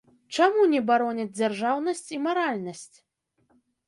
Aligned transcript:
Чаму 0.35 0.61
не 0.69 0.79
бароняць 0.87 1.33
дзяржаўнасць 1.39 2.01
і 2.17 2.19
маральнасць? 2.29 2.97